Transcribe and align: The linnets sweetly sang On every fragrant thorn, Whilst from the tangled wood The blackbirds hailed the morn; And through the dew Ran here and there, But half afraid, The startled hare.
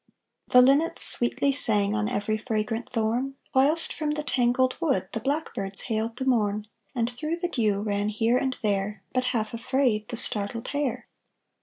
The 0.47 0.63
linnets 0.63 1.03
sweetly 1.03 1.51
sang 1.51 1.93
On 1.95 2.09
every 2.09 2.35
fragrant 2.35 2.89
thorn, 2.89 3.35
Whilst 3.53 3.93
from 3.93 4.09
the 4.09 4.23
tangled 4.23 4.75
wood 4.79 5.07
The 5.11 5.19
blackbirds 5.19 5.81
hailed 5.81 6.15
the 6.17 6.25
morn; 6.25 6.65
And 6.95 7.07
through 7.07 7.35
the 7.37 7.47
dew 7.47 7.83
Ran 7.83 8.09
here 8.09 8.39
and 8.39 8.55
there, 8.63 9.03
But 9.13 9.25
half 9.25 9.53
afraid, 9.53 10.07
The 10.07 10.17
startled 10.17 10.69
hare. 10.69 11.07